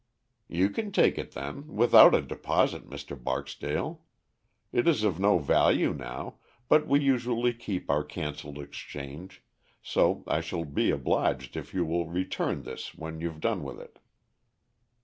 "You 0.47 0.71
can 0.71 0.91
take 0.91 1.19
it, 1.19 1.33
then, 1.33 1.67
without 1.75 2.15
a 2.15 2.23
deposit, 2.23 2.89
Mr. 2.89 3.15
Barksdale. 3.23 4.01
It 4.71 4.87
is 4.87 5.03
of 5.03 5.19
no 5.19 5.37
value 5.37 5.93
now, 5.93 6.39
but 6.67 6.87
we 6.87 6.99
usually 6.99 7.53
keep 7.53 7.87
our 7.87 8.03
canceled 8.03 8.57
exchange, 8.57 9.43
so 9.83 10.23
I 10.25 10.41
shall 10.41 10.65
be 10.65 10.89
obliged 10.89 11.55
if 11.55 11.71
you 11.71 11.85
will 11.85 12.07
return 12.09 12.63
this 12.63 12.95
when 12.95 13.21
you've 13.21 13.41
done 13.41 13.61
with 13.61 13.79
it." 13.79 13.99